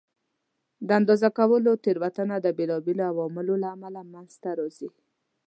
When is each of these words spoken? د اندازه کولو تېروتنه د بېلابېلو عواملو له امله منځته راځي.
د 0.87 0.89
اندازه 0.99 1.29
کولو 1.37 1.71
تېروتنه 1.83 2.35
د 2.41 2.47
بېلابېلو 2.57 3.03
عواملو 3.11 3.53
له 3.63 3.67
امله 3.75 4.01
منځته 4.13 4.49
راځي. 4.59 4.89